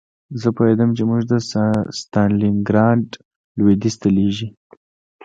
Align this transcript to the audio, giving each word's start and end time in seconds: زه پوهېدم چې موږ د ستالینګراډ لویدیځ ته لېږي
زه 0.41 0.47
پوهېدم 0.57 0.89
چې 0.97 1.03
موږ 1.09 1.21
د 1.31 1.33
ستالینګراډ 1.99 3.05
لویدیځ 3.57 3.95
ته 4.01 4.07
لېږي 4.17 4.47